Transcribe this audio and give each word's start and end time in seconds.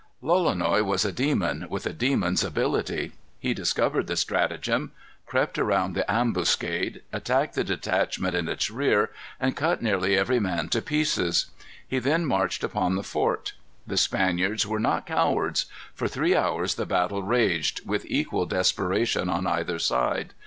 Lolonois 0.23 0.81
was 0.83 1.05
a 1.05 1.11
demon, 1.11 1.67
with 1.69 1.85
a 1.85 1.93
demon's 1.93 2.43
ability. 2.43 3.11
He 3.39 3.53
discovered 3.53 4.07
the 4.07 4.15
stratagem; 4.17 4.93
crept 5.27 5.59
around 5.59 5.93
the 5.93 6.11
ambuscade; 6.11 7.03
attacked 7.13 7.53
the 7.53 7.63
detachment 7.63 8.33
in 8.33 8.49
its 8.49 8.71
rear, 8.71 9.11
and 9.39 9.55
cut 9.55 9.79
nearly 9.83 10.17
every 10.17 10.39
man 10.39 10.69
to 10.69 10.81
pieces. 10.81 11.51
He 11.87 11.99
then 11.99 12.25
marched 12.25 12.63
upon 12.63 12.95
the 12.95 13.03
fort. 13.03 13.53
The 13.85 13.95
Spaniards 13.95 14.65
were 14.65 14.79
not 14.79 15.05
cowards. 15.05 15.67
For 15.93 16.07
three 16.07 16.35
hours 16.35 16.73
the 16.73 16.87
battle 16.87 17.21
raged, 17.21 17.85
with 17.87 18.03
equal 18.07 18.47
desperation 18.47 19.29
on 19.29 19.45
either 19.45 19.77
side. 19.77 20.33